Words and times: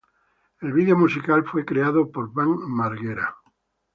El 0.61 0.73
video 0.73 0.97
musical 0.97 1.43
fue 1.45 1.63
creado 1.63 2.09
por 2.11 2.33
Bam 2.33 2.57
Margera. 2.69 3.35